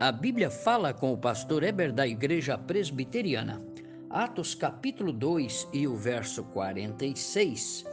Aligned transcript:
A 0.00 0.10
Bíblia 0.10 0.50
fala 0.50 0.92
com 0.92 1.12
o 1.12 1.16
pastor 1.16 1.62
Eber 1.62 1.92
da 1.92 2.04
Igreja 2.04 2.58
Presbiteriana. 2.58 3.64
Atos 4.10 4.52
capítulo 4.52 5.12
2 5.12 5.68
e 5.72 5.86
o 5.86 5.94
verso 5.94 6.42
46 6.44 7.84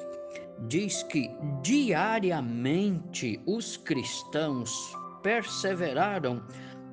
diz 0.67 1.03
que 1.03 1.29
diariamente 1.61 3.39
os 3.45 3.77
cristãos 3.77 4.71
perseveraram 5.21 6.43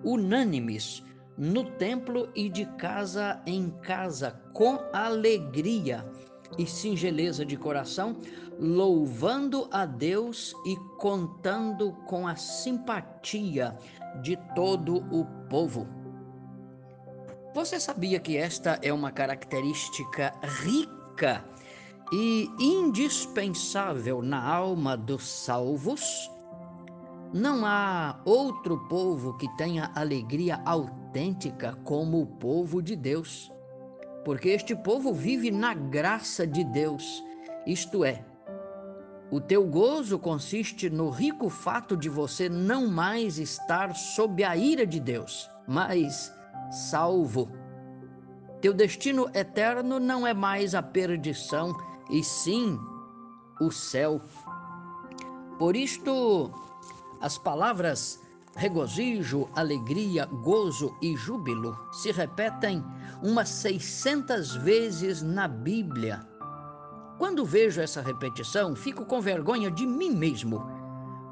unânimes 0.05 1.03
no 1.39 1.65
templo 1.65 2.29
e 2.35 2.51
de 2.51 2.67
casa 2.77 3.41
em 3.47 3.71
casa 3.81 4.33
com 4.53 4.79
alegria 4.93 6.05
e 6.57 6.67
singeleza 6.67 7.45
de 7.45 7.57
coração, 7.57 8.17
louvando 8.59 9.69
a 9.71 9.85
Deus 9.85 10.55
e 10.67 10.77
contando 10.99 11.93
com 12.07 12.27
a 12.27 12.37
simpatia 12.37 13.77
de 14.23 14.37
todo 14.55 14.99
o 15.11 15.25
povo. 15.49 15.87
Você 17.55 17.81
sabia 17.81 18.21
que 18.21 18.37
esta 18.37 18.79
é 18.83 18.93
uma 18.93 19.11
característica 19.11 20.33
rica 20.43 21.45
e 22.13 22.49
indispensável 22.59 24.23
na 24.23 24.43
alma 24.43 24.97
dos 24.97 25.27
salvos? 25.27 26.31
Não 27.33 27.65
há 27.65 28.21
outro 28.25 28.79
povo 28.89 29.37
que 29.37 29.49
tenha 29.57 29.91
alegria 29.95 30.61
autêntica 30.65 31.77
como 31.85 32.23
o 32.23 32.27
povo 32.27 32.83
de 32.83 32.97
Deus 32.97 33.51
porque 34.29 34.51
este 34.51 34.77
povo 34.77 35.15
vive 35.15 35.51
na 35.51 35.73
graça 35.73 36.47
de 36.47 36.63
Deus, 36.63 37.25
isto 37.67 38.05
é, 38.05 38.23
o 39.31 39.41
teu 39.41 39.67
gozo 39.67 40.19
consiste 40.19 40.89
no 40.89 41.11
rico 41.11 41.51
fato 41.51 41.97
de 41.97 42.09
você 42.09 42.49
não 42.49 42.87
mais 42.87 43.39
estar 43.39 43.95
sob 43.95 44.43
a 44.43 44.57
ira 44.57 44.87
de 44.87 44.99
Deus, 44.99 45.51
mas 45.67 46.33
salvo. 46.71 47.51
Teu 48.61 48.73
destino 48.73 49.31
eterno 49.35 50.01
não 50.01 50.27
é 50.27 50.33
mais 50.33 50.75
a 50.75 50.83
perdição, 50.83 51.77
e 52.11 52.25
sim 52.25 52.79
o 53.61 53.71
céu. 53.71 54.23
Por 55.59 55.77
isto, 55.77 56.51
as 57.21 57.37
palavras 57.37 58.21
regozijo, 58.57 59.49
alegria, 59.55 60.27
gozo 60.27 60.97
e 61.01 61.17
júbilo 61.17 61.79
se 61.93 62.11
repetem 62.11 62.85
umas 63.23 63.49
600 63.49 64.57
vezes 64.57 65.23
na 65.23 65.47
Bíblia. 65.47 66.27
Quando 67.19 67.45
vejo 67.45 67.81
essa 67.81 68.01
repetição, 68.01 68.75
fico 68.75 69.05
com 69.05 69.21
vergonha 69.21 69.71
de 69.71 69.87
mim 69.87 70.11
mesmo, 70.11 70.65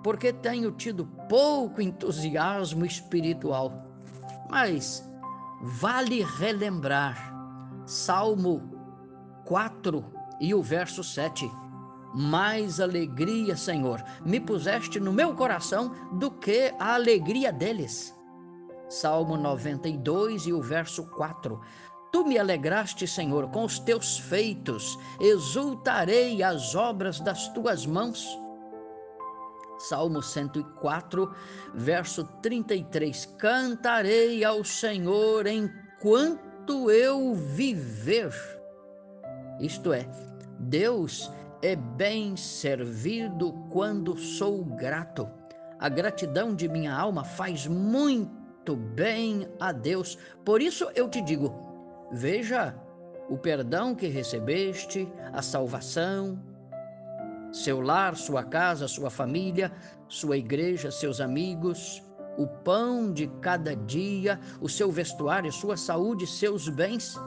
porque 0.02 0.32
tenho 0.32 0.72
tido 0.72 1.06
pouco 1.28 1.80
entusiasmo 1.80 2.84
espiritual. 2.84 3.72
Mas 4.50 5.08
vale 5.62 6.22
relembrar 6.22 7.32
Salmo 7.86 8.68
4 9.44 10.04
e 10.40 10.52
o 10.52 10.62
verso 10.62 11.02
7 11.02 11.48
mais 12.16 12.80
alegria, 12.80 13.54
Senhor, 13.56 14.02
me 14.24 14.40
puseste 14.40 14.98
no 14.98 15.12
meu 15.12 15.34
coração 15.34 15.92
do 16.12 16.30
que 16.30 16.74
a 16.78 16.94
alegria 16.94 17.52
deles. 17.52 18.14
Salmo 18.88 19.36
92 19.36 20.46
e 20.46 20.52
o 20.52 20.62
verso 20.62 21.04
4. 21.10 21.60
Tu 22.16 22.24
me 22.24 22.38
alegraste, 22.38 23.06
Senhor, 23.06 23.46
com 23.50 23.64
os 23.64 23.78
teus 23.78 24.16
feitos, 24.16 24.98
exultarei 25.20 26.42
as 26.42 26.74
obras 26.74 27.20
das 27.20 27.48
tuas 27.48 27.84
mãos. 27.84 28.40
Salmo 29.78 30.22
104, 30.22 31.30
verso 31.74 32.24
33. 32.40 33.26
Cantarei 33.36 34.42
ao 34.42 34.64
Senhor 34.64 35.46
enquanto 35.46 36.90
eu 36.90 37.34
viver. 37.34 38.32
Isto 39.60 39.92
é, 39.92 40.08
Deus 40.58 41.30
é 41.60 41.76
bem 41.76 42.34
servido 42.34 43.52
quando 43.70 44.16
sou 44.16 44.64
grato. 44.64 45.28
A 45.78 45.90
gratidão 45.90 46.54
de 46.54 46.66
minha 46.66 46.96
alma 46.96 47.24
faz 47.24 47.66
muito 47.66 48.74
bem 48.74 49.46
a 49.60 49.70
Deus. 49.70 50.16
Por 50.46 50.62
isso 50.62 50.90
eu 50.94 51.10
te 51.10 51.20
digo: 51.20 51.65
veja 52.12 52.74
o 53.28 53.36
perdão 53.36 53.94
que 53.94 54.06
recebeste, 54.06 55.08
a 55.32 55.42
salvação, 55.42 56.38
seu 57.52 57.80
lar, 57.80 58.16
sua 58.16 58.44
casa, 58.44 58.86
sua 58.86 59.10
família, 59.10 59.72
sua 60.08 60.36
igreja, 60.36 60.90
seus 60.90 61.20
amigos, 61.20 62.02
o 62.36 62.46
pão 62.46 63.12
de 63.12 63.26
cada 63.40 63.74
dia, 63.74 64.38
o 64.60 64.68
seu 64.68 64.90
vestuário, 64.90 65.50
sua 65.52 65.76
saúde, 65.76 66.26
seus 66.26 66.68
bens. 66.68 67.18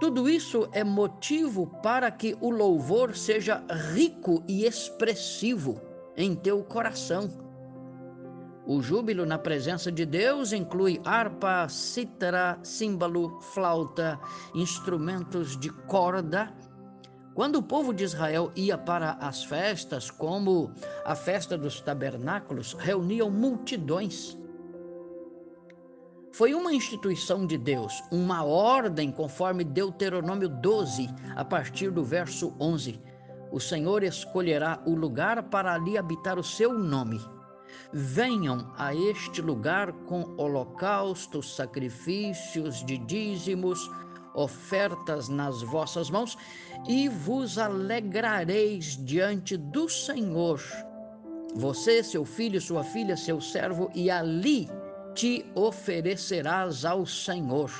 Tudo 0.00 0.28
isso 0.28 0.68
é 0.72 0.82
motivo 0.82 1.66
para 1.82 2.10
que 2.10 2.36
o 2.40 2.50
louvor 2.50 3.14
seja 3.14 3.62
rico 3.92 4.42
e 4.48 4.64
expressivo 4.64 5.80
em 6.16 6.34
teu 6.34 6.64
coração. 6.64 7.49
O 8.66 8.82
júbilo 8.82 9.24
na 9.24 9.38
presença 9.38 9.90
de 9.90 10.04
Deus 10.04 10.52
inclui 10.52 11.00
harpa, 11.04 11.66
cítara, 11.68 12.58
símbolo, 12.62 13.40
flauta, 13.40 14.20
instrumentos 14.54 15.58
de 15.58 15.70
corda. 15.70 16.52
Quando 17.34 17.56
o 17.56 17.62
povo 17.62 17.94
de 17.94 18.04
Israel 18.04 18.52
ia 18.54 18.76
para 18.76 19.12
as 19.12 19.42
festas, 19.44 20.10
como 20.10 20.72
a 21.04 21.14
festa 21.14 21.56
dos 21.56 21.80
tabernáculos, 21.80 22.74
reuniam 22.74 23.30
multidões. 23.30 24.36
Foi 26.32 26.54
uma 26.54 26.72
instituição 26.72 27.46
de 27.46 27.56
Deus, 27.56 28.02
uma 28.12 28.44
ordem 28.44 29.10
conforme 29.10 29.64
Deuteronômio 29.64 30.48
12, 30.48 31.08
a 31.34 31.44
partir 31.44 31.90
do 31.90 32.04
verso 32.04 32.54
11. 32.60 33.00
O 33.50 33.58
Senhor 33.58 34.04
escolherá 34.04 34.80
o 34.86 34.94
lugar 34.94 35.42
para 35.44 35.74
ali 35.74 35.98
habitar 35.98 36.38
o 36.38 36.44
seu 36.44 36.72
nome. 36.72 37.20
Venham 37.92 38.72
a 38.76 38.94
este 38.94 39.40
lugar 39.40 39.92
com 40.06 40.34
holocaustos, 40.36 41.56
sacrifícios 41.56 42.84
de 42.84 42.98
dízimos, 42.98 43.90
ofertas 44.34 45.28
nas 45.28 45.62
vossas 45.62 46.10
mãos, 46.10 46.36
e 46.88 47.08
vos 47.08 47.58
alegrareis 47.58 48.96
diante 49.04 49.56
do 49.56 49.88
Senhor. 49.88 50.60
Você, 51.54 52.02
seu 52.02 52.24
filho, 52.24 52.60
sua 52.60 52.84
filha, 52.84 53.16
seu 53.16 53.40
servo, 53.40 53.90
e 53.94 54.10
ali 54.10 54.68
te 55.14 55.44
oferecerás 55.54 56.84
ao 56.84 57.04
Senhor. 57.04 57.70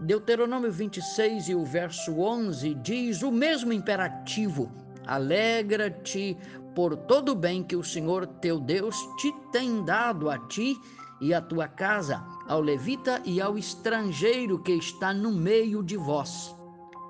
Deuteronômio 0.00 0.72
26 0.72 1.48
e 1.48 1.54
o 1.54 1.64
verso 1.64 2.18
11 2.20 2.74
diz 2.76 3.22
o 3.22 3.30
mesmo 3.30 3.72
imperativo: 3.72 4.72
Alegra-te 5.06 6.38
por 6.74 6.96
todo 6.96 7.32
o 7.32 7.34
bem 7.34 7.62
que 7.62 7.76
o 7.76 7.84
Senhor 7.84 8.26
teu 8.26 8.60
Deus 8.60 8.96
te 9.18 9.32
tem 9.52 9.84
dado 9.84 10.30
a 10.30 10.38
ti 10.38 10.78
e 11.20 11.34
à 11.34 11.40
tua 11.40 11.68
casa, 11.68 12.24
ao 12.48 12.60
levita 12.60 13.20
e 13.24 13.40
ao 13.40 13.58
estrangeiro 13.58 14.58
que 14.58 14.72
está 14.72 15.12
no 15.12 15.32
meio 15.32 15.82
de 15.82 15.96
vós. 15.96 16.56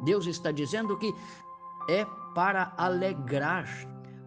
Deus 0.05 0.27
está 0.27 0.51
dizendo 0.51 0.97
que 0.99 1.13
é 1.89 2.05
para 2.35 2.73
alegrar, 2.77 3.69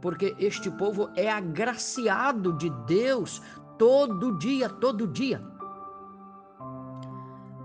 porque 0.01 0.35
este 0.39 0.69
povo 0.71 1.09
é 1.15 1.29
agraciado 1.29 2.53
de 2.53 2.69
Deus 2.85 3.41
todo 3.77 4.37
dia, 4.37 4.69
todo 4.69 5.07
dia. 5.07 5.41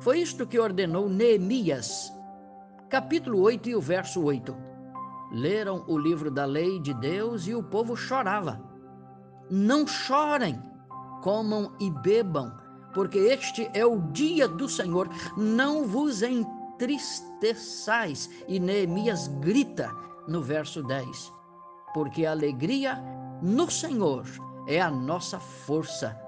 Foi 0.01 0.21
isto 0.21 0.47
que 0.47 0.59
ordenou 0.59 1.09
Neemias, 1.09 2.13
capítulo 2.89 3.41
8 3.43 3.69
e 3.69 3.75
o 3.75 3.81
verso 3.81 4.23
8. 4.23 4.68
Leram 5.31 5.85
o 5.87 5.99
livro 5.99 6.31
da 6.31 6.45
lei 6.45 6.81
de 6.81 6.93
Deus 6.95 7.47
e 7.47 7.55
o 7.55 7.63
povo 7.63 7.97
chorava. 7.97 8.61
Não 9.51 9.87
chorem, 9.87 10.61
comam 11.23 11.73
e 11.79 11.91
bebam, 11.91 12.53
porque 12.95 13.19
este 13.19 13.71
é 13.75 13.85
o 13.85 14.01
dia 14.13 14.49
do 14.49 14.69
Senhor. 14.69 15.09
Não 15.37 15.87
vos 15.87 16.23
entristeçais. 16.23 18.31
E 18.47 18.59
Neemias 18.59 19.29
grita 19.41 19.91
no 20.27 20.43
verso 20.43 20.83
10: 20.83 21.33
Porque 21.93 22.25
a 22.25 22.33
alegria 22.33 23.03
no 23.43 23.71
Senhor 23.71 24.25
é 24.67 24.81
a 24.81 24.91
nossa 24.91 25.39
força. 25.39 26.19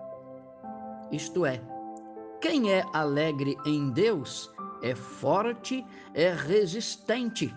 Isto 1.11 1.45
é, 1.45 1.61
quem 2.41 2.73
é 2.73 2.87
alegre 2.93 3.57
em 3.67 3.91
Deus 3.91 4.51
é 4.83 4.95
forte, 4.95 5.85
é 6.15 6.33
resistente. 6.33 7.55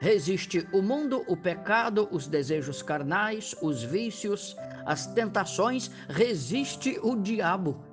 Resiste 0.00 0.66
o 0.72 0.80
mundo, 0.80 1.22
o 1.28 1.36
pecado, 1.36 2.08
os 2.10 2.26
desejos 2.26 2.80
carnais, 2.80 3.54
os 3.60 3.82
vícios, 3.82 4.56
as 4.86 5.06
tentações, 5.06 5.90
resiste 6.08 6.98
o 7.02 7.14
diabo. 7.14 7.84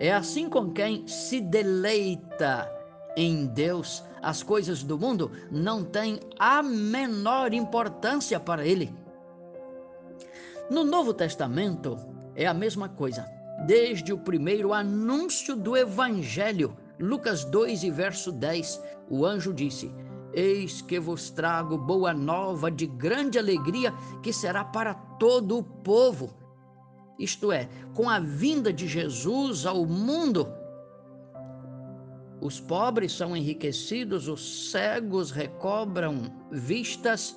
É 0.00 0.12
assim 0.12 0.48
com 0.50 0.72
quem 0.72 1.06
se 1.06 1.40
deleita 1.40 2.68
em 3.16 3.46
Deus, 3.46 4.02
as 4.20 4.42
coisas 4.42 4.82
do 4.82 4.98
mundo 4.98 5.30
não 5.50 5.84
têm 5.84 6.18
a 6.38 6.60
menor 6.62 7.54
importância 7.54 8.40
para 8.40 8.66
ele. 8.66 8.92
No 10.68 10.82
Novo 10.82 11.14
Testamento 11.14 11.96
é 12.34 12.46
a 12.46 12.52
mesma 12.52 12.88
coisa. 12.88 13.24
desde 13.64 14.12
o 14.12 14.18
primeiro 14.18 14.72
anúncio 14.72 15.56
do 15.56 15.76
Evangelho. 15.76 16.76
Lucas 16.98 17.44
2 17.44 17.84
e 17.84 17.90
verso 17.90 18.32
10, 18.32 18.82
o 19.08 19.24
anjo 19.24 19.52
disse: 19.52 19.90
Eis 20.36 20.82
que 20.82 21.00
vos 21.00 21.30
trago 21.30 21.78
boa 21.78 22.12
nova 22.12 22.70
de 22.70 22.86
grande 22.86 23.38
alegria, 23.38 23.92
que 24.22 24.32
será 24.32 24.62
para 24.62 24.94
todo 24.94 25.56
o 25.56 25.62
povo. 25.62 26.36
Isto 27.18 27.50
é, 27.50 27.68
com 27.94 28.08
a 28.10 28.20
vinda 28.20 28.70
de 28.70 28.86
Jesus 28.86 29.64
ao 29.64 29.86
mundo, 29.86 30.46
os 32.40 32.60
pobres 32.60 33.12
são 33.12 33.36
enriquecidos, 33.36 34.28
os 34.28 34.70
cegos 34.70 35.30
recobram 35.30 36.30
vistas, 36.50 37.34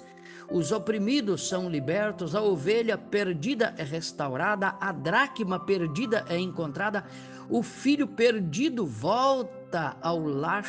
os 0.51 0.71
oprimidos 0.71 1.47
são 1.47 1.69
libertos, 1.69 2.35
a 2.35 2.41
ovelha 2.41 2.97
perdida 2.97 3.73
é 3.77 3.83
restaurada, 3.83 4.75
a 4.79 4.91
dracma 4.91 5.59
perdida 5.59 6.25
é 6.27 6.37
encontrada, 6.37 7.05
o 7.49 7.63
filho 7.63 8.07
perdido 8.07 8.85
volta 8.85 9.95
ao 10.01 10.19
lar. 10.19 10.65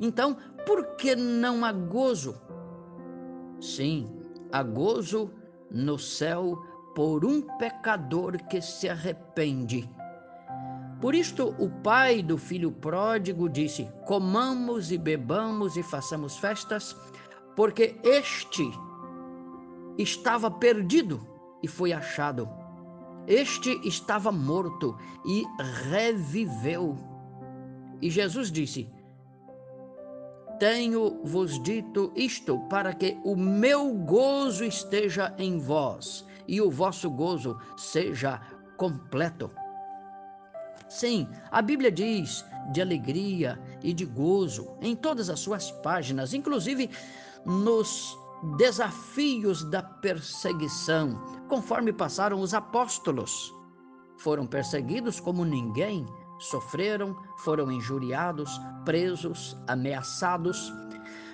Então, 0.00 0.36
por 0.66 0.96
que 0.96 1.16
não 1.16 1.64
há 1.64 1.72
gozo? 1.72 2.40
Sim, 3.60 4.08
há 4.52 4.62
gozo 4.62 5.30
no 5.70 5.98
céu 5.98 6.62
por 6.94 7.24
um 7.24 7.42
pecador 7.58 8.36
que 8.48 8.60
se 8.60 8.88
arrepende. 8.88 9.88
Por 11.00 11.14
isto, 11.14 11.54
o 11.58 11.70
pai 11.82 12.22
do 12.22 12.36
filho 12.36 12.72
pródigo 12.72 13.48
disse: 13.48 13.88
Comamos 14.06 14.90
e 14.90 14.98
bebamos 14.98 15.76
e 15.76 15.82
façamos 15.82 16.36
festas, 16.36 16.96
porque 17.54 17.96
este 18.02 18.68
estava 19.96 20.50
perdido 20.50 21.24
e 21.62 21.68
foi 21.68 21.92
achado. 21.92 22.48
Este 23.26 23.78
estava 23.86 24.32
morto 24.32 24.96
e 25.24 25.44
reviveu. 25.88 26.96
E 28.00 28.10
Jesus 28.10 28.50
disse: 28.50 28.88
Tenho-vos 30.58 31.62
dito 31.62 32.12
isto 32.16 32.58
para 32.68 32.92
que 32.92 33.16
o 33.22 33.36
meu 33.36 33.94
gozo 33.94 34.64
esteja 34.64 35.32
em 35.38 35.58
vós 35.58 36.26
e 36.48 36.60
o 36.60 36.70
vosso 36.70 37.08
gozo 37.08 37.56
seja 37.76 38.40
completo. 38.76 39.50
Sim, 40.88 41.28
a 41.50 41.62
Bíblia 41.62 41.92
diz 41.92 42.44
de 42.72 42.80
alegria 42.80 43.60
e 43.82 43.92
de 43.92 44.04
gozo 44.04 44.68
em 44.80 44.96
todas 44.96 45.30
as 45.30 45.38
suas 45.38 45.70
páginas, 45.70 46.34
inclusive 46.34 46.90
nos 47.44 48.18
desafios 48.56 49.64
da 49.64 49.82
perseguição, 49.82 51.14
conforme 51.48 51.92
passaram 51.92 52.40
os 52.40 52.52
apóstolos. 52.52 53.54
Foram 54.18 54.46
perseguidos 54.46 55.20
como 55.20 55.44
ninguém, 55.44 56.06
sofreram, 56.38 57.16
foram 57.38 57.70
injuriados, 57.70 58.60
presos, 58.84 59.56
ameaçados. 59.66 60.72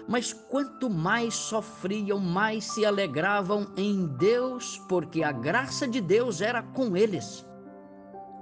Mas 0.06 0.32
quanto 0.32 0.90
mais 0.90 1.34
sofriam, 1.34 2.18
mais 2.18 2.64
se 2.64 2.84
alegravam 2.84 3.66
em 3.76 4.06
Deus, 4.06 4.78
porque 4.88 5.22
a 5.22 5.32
graça 5.32 5.88
de 5.88 6.00
Deus 6.00 6.40
era 6.40 6.62
com 6.62 6.96
eles. 6.96 7.46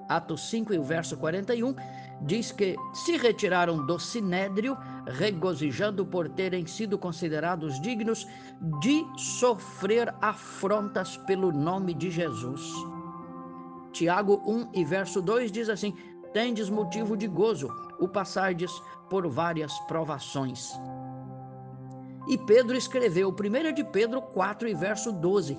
Atos 0.09 0.51
5 0.51 0.75
e 0.75 0.79
o 0.79 0.83
verso 0.83 1.17
41 1.17 1.75
diz 2.21 2.53
que 2.53 2.77
se 2.93 3.17
retiraram 3.17 3.85
do 3.87 3.99
sinédrio, 3.99 4.77
regozijando 5.07 6.05
por 6.05 6.29
terem 6.29 6.67
sido 6.67 6.99
considerados 6.99 7.81
dignos 7.81 8.27
de 8.81 9.05
sofrer 9.17 10.15
afrontas 10.21 11.17
pelo 11.17 11.51
nome 11.53 11.95
de 11.95 12.11
Jesus. 12.11 12.73
Tiago 13.93 14.43
1 14.47 14.71
e 14.73 14.85
verso 14.85 15.21
2 15.21 15.53
diz 15.53 15.69
assim: 15.69 15.95
Tendes 16.33 16.71
motivo 16.71 17.17
de 17.17 17.27
gozo, 17.27 17.69
o 17.99 18.09
passardes 18.09 18.71
por 19.11 19.29
várias 19.29 19.79
provações. 19.81 20.71
E 22.29 22.39
Pedro 22.39 22.77
escreveu, 22.77 23.31
1 23.31 23.75
de 23.75 23.85
Pedro 23.85 24.23
4 24.23 24.69
e 24.69 24.75
verso 24.75 25.13
12: 25.13 25.59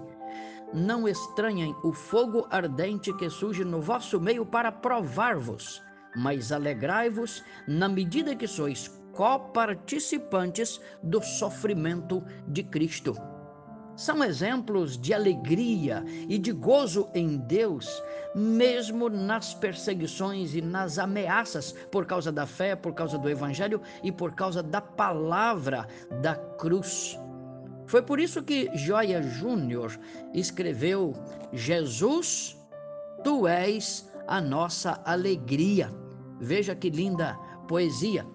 não 0.73 1.07
estranhem 1.07 1.75
o 1.83 1.93
fogo 1.93 2.47
ardente 2.49 3.13
que 3.13 3.29
surge 3.29 3.63
no 3.63 3.79
vosso 3.79 4.19
meio 4.19 4.43
para 4.43 4.71
provar-vos, 4.71 5.83
mas 6.15 6.51
alegrai-vos 6.51 7.43
na 7.67 7.87
medida 7.87 8.35
que 8.35 8.47
sois 8.47 8.87
coparticipantes 9.11 10.81
do 11.03 11.21
sofrimento 11.21 12.23
de 12.47 12.63
Cristo. 12.63 13.13
São 13.95 14.23
exemplos 14.23 14.97
de 14.97 15.13
alegria 15.13 16.03
e 16.27 16.37
de 16.39 16.51
gozo 16.51 17.09
em 17.13 17.37
Deus, 17.37 18.01
mesmo 18.33 19.07
nas 19.07 19.53
perseguições 19.53 20.55
e 20.55 20.61
nas 20.61 20.97
ameaças 20.97 21.73
por 21.91 22.05
causa 22.05 22.31
da 22.31 22.47
fé, 22.47 22.75
por 22.75 22.93
causa 22.93 23.17
do 23.17 23.29
Evangelho 23.29 23.79
e 24.03 24.11
por 24.11 24.33
causa 24.33 24.63
da 24.63 24.81
palavra 24.81 25.87
da 26.21 26.35
cruz. 26.35 27.19
Foi 27.85 28.01
por 28.01 28.19
isso 28.19 28.41
que 28.41 28.75
Joia 28.75 29.21
Júnior 29.21 29.99
escreveu: 30.33 31.13
Jesus, 31.51 32.57
tu 33.23 33.47
és 33.47 34.09
a 34.27 34.41
nossa 34.41 35.01
alegria. 35.05 35.93
Veja 36.39 36.75
que 36.75 36.89
linda 36.89 37.37
poesia. 37.67 38.25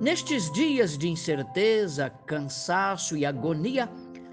Nestes 0.00 0.50
dias 0.50 0.96
de 0.96 1.10
incerteza, 1.10 2.08
cansaço 2.24 3.18
e 3.18 3.26
agonia, 3.26 3.86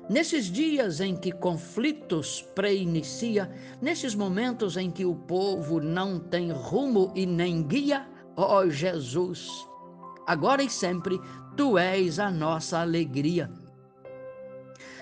nesses 0.10 0.46
dias 0.46 1.02
em 1.02 1.14
que 1.14 1.30
conflitos 1.30 2.42
preinicia, 2.56 3.52
nesses 3.82 4.16
momentos 4.16 4.78
em 4.78 4.90
que 4.90 5.04
o 5.04 5.14
povo 5.14 5.82
não 5.82 6.22
tem 6.22 6.54
rumo 6.54 7.12
e 7.14 7.26
nem 7.26 7.62
guia, 7.64 8.08
ó 8.38 8.66
Jesus, 8.70 9.68
agora 10.26 10.64
e 10.64 10.70
sempre 10.70 11.20
tu 11.58 11.78
és 11.78 12.18
a 12.18 12.32
nossa 12.32 12.80
alegria. 12.80 13.52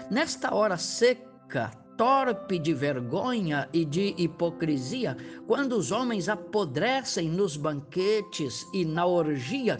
Nesta 0.10 0.52
hora 0.56 0.78
seca, 0.78 1.70
torpe 1.96 2.58
de 2.58 2.74
vergonha 2.74 3.70
e 3.72 3.86
de 3.86 4.16
hipocrisia, 4.18 5.16
quando 5.46 5.74
os 5.74 5.92
homens 5.92 6.28
apodrecem 6.28 7.30
nos 7.30 7.56
banquetes 7.56 8.66
e 8.74 8.84
na 8.84 9.06
orgia, 9.06 9.78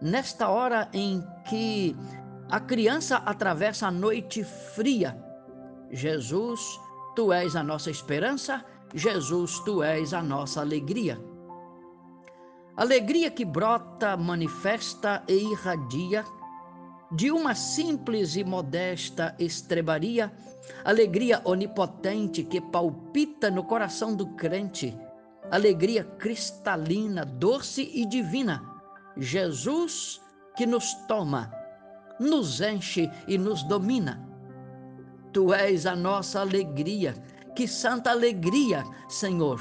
nesta 0.00 0.48
hora 0.48 0.88
em 0.92 1.24
que 1.48 1.96
a 2.50 2.60
criança 2.60 3.16
atravessa 3.18 3.88
a 3.88 3.90
noite 3.90 4.44
fria, 4.44 5.16
Jesus, 5.90 6.60
tu 7.14 7.32
és 7.32 7.56
a 7.56 7.62
nossa 7.62 7.90
esperança, 7.90 8.64
Jesus, 8.94 9.58
tu 9.60 9.82
és 9.82 10.12
a 10.12 10.22
nossa 10.22 10.60
alegria. 10.60 11.20
Alegria 12.76 13.30
que 13.30 13.44
brota, 13.44 14.16
manifesta 14.16 15.22
e 15.26 15.52
irradia. 15.52 16.24
De 17.10 17.30
uma 17.30 17.54
simples 17.54 18.34
e 18.34 18.42
modesta 18.42 19.34
estrebaria, 19.38 20.32
alegria 20.84 21.40
onipotente 21.44 22.42
que 22.42 22.60
palpita 22.60 23.48
no 23.48 23.62
coração 23.62 24.14
do 24.14 24.26
crente, 24.34 24.96
alegria 25.50 26.02
cristalina, 26.02 27.24
doce 27.24 27.88
e 27.94 28.04
divina, 28.04 28.75
Jesus 29.16 30.20
que 30.56 30.66
nos 30.66 30.94
toma, 31.06 31.52
nos 32.18 32.60
enche 32.60 33.10
e 33.26 33.38
nos 33.38 33.62
domina. 33.64 34.22
Tu 35.32 35.52
és 35.52 35.86
a 35.86 35.94
nossa 35.94 36.40
alegria, 36.40 37.14
que 37.54 37.66
santa 37.68 38.10
alegria, 38.10 38.84
Senhor, 39.08 39.60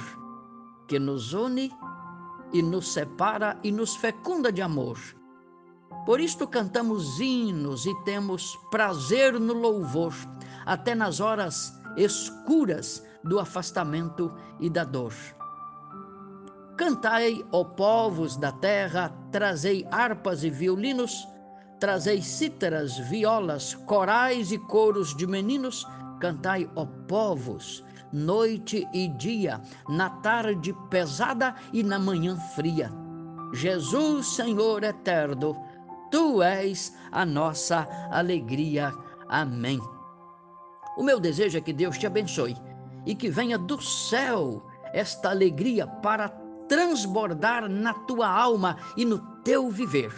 que 0.87 0.99
nos 0.99 1.33
une 1.33 1.71
e 2.53 2.61
nos 2.61 2.93
separa 2.93 3.59
e 3.63 3.71
nos 3.71 3.95
fecunda 3.95 4.51
de 4.51 4.61
amor 4.61 4.97
por 6.05 6.21
isto 6.21 6.47
cantamos 6.47 7.19
hinos 7.19 7.87
e 7.87 7.95
temos 8.03 8.55
prazer 8.69 9.39
no 9.39 9.53
louvor, 9.53 10.13
até 10.63 10.93
nas 10.93 11.19
horas 11.19 11.73
escuras 11.97 13.03
do 13.23 13.39
afastamento 13.39 14.31
e 14.59 14.69
da 14.69 14.83
dor. 14.83 15.13
Cantai, 16.77 17.43
ó 17.51 17.63
povos 17.63 18.37
da 18.37 18.51
terra, 18.51 19.09
trazei 19.35 19.85
harpas 19.91 20.45
e 20.45 20.49
violinos, 20.49 21.27
trazei 21.77 22.21
cítaras, 22.21 22.97
violas, 22.97 23.73
corais 23.73 24.49
e 24.49 24.57
coros 24.57 25.13
de 25.13 25.27
meninos, 25.27 25.85
cantai, 26.21 26.69
ó 26.73 26.85
povos, 27.05 27.83
noite 28.13 28.87
e 28.93 29.09
dia, 29.09 29.59
na 29.89 30.09
tarde 30.09 30.73
pesada 30.89 31.53
e 31.73 31.83
na 31.83 31.99
manhã 31.99 32.37
fria. 32.55 32.89
Jesus, 33.53 34.25
Senhor 34.27 34.85
eterno, 34.85 35.53
Tu 36.09 36.41
és 36.41 36.95
a 37.11 37.25
nossa 37.25 37.85
alegria. 38.11 38.93
Amém. 39.27 39.81
O 40.95 41.03
meu 41.03 41.19
desejo 41.19 41.57
é 41.57 41.61
que 41.61 41.73
Deus 41.73 41.97
te 41.97 42.07
abençoe 42.07 42.55
e 43.05 43.13
que 43.13 43.29
venha 43.29 43.57
do 43.57 43.81
céu 43.81 44.65
esta 44.93 45.31
alegria 45.31 45.85
para 45.85 46.44
transbordar 46.67 47.69
na 47.69 47.93
tua 47.93 48.27
alma 48.27 48.77
e 48.97 49.05
no 49.05 49.19
teu 49.43 49.69
viver. 49.69 50.11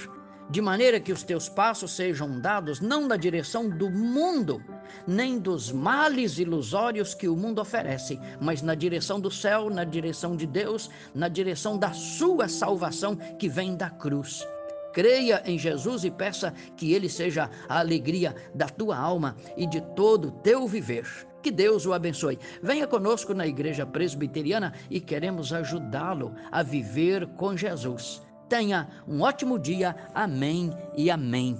de 0.50 0.62
maneira 0.62 1.00
que 1.00 1.12
os 1.12 1.24
teus 1.24 1.50
passos 1.50 1.92
sejam 1.92 2.40
dados 2.40 2.80
não 2.80 3.06
na 3.06 3.18
direção 3.18 3.70
do 3.70 3.90
mundo, 3.90 4.64
nem 5.06 5.38
dos 5.38 5.72
males 5.72 6.40
ilusórios 6.40 7.14
que 7.14 7.28
o 7.28 7.36
mundo 7.36 7.60
oferece, 7.60 8.20
mas 8.40 8.62
na 8.62 8.74
direção 8.74 9.20
do 9.20 9.30
céu, 9.30 9.70
na 9.70 9.84
direção 9.84 10.36
de 10.36 10.48
Deus, 10.48 10.90
na 11.14 11.28
direção 11.28 11.78
da 11.78 11.92
sua 11.92 12.48
salvação 12.48 13.16
que 13.38 13.50
vem 13.50 13.76
da 13.76 13.90
cruz. 13.90 14.48
Creia 14.94 15.44
em 15.46 15.60
Jesus 15.60 16.04
e 16.06 16.10
peça 16.10 16.54
que 16.76 16.94
ele 16.94 17.10
seja 17.10 17.50
a 17.68 17.80
alegria 17.80 18.34
da 18.56 18.68
tua 18.68 18.98
alma 18.98 19.36
e 19.56 19.68
de 19.68 19.82
todo 19.96 20.30
o 20.30 20.32
teu 20.32 20.66
viver. 20.66 21.06
Que 21.48 21.52
Deus 21.52 21.86
o 21.86 21.94
abençoe. 21.94 22.38
Venha 22.62 22.86
conosco 22.86 23.34
na 23.34 23.48
Igreja 23.48 23.86
Presbiteriana 23.86 24.74
e 24.90 25.00
queremos 25.00 25.54
ajudá-lo 25.54 26.36
a 26.52 26.62
viver 26.62 27.26
com 27.38 27.56
Jesus. 27.56 28.22
Tenha 28.50 28.90
um 29.08 29.22
ótimo 29.22 29.58
dia. 29.58 29.96
Amém 30.14 30.74
e 30.98 31.10
amém. 31.10 31.58